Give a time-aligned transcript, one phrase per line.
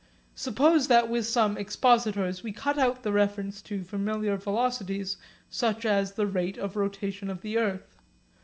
[0.33, 6.13] Suppose that with some expositors we cut out the reference to familiar velocities such as
[6.13, 7.99] the rate of rotation of the earth.